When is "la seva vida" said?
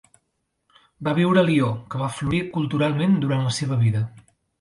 3.49-4.03